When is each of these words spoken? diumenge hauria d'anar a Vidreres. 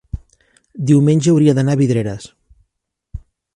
diumenge 0.91 1.29
hauria 1.33 1.55
d'anar 1.59 1.77
a 1.77 1.81
Vidreres. 1.83 2.29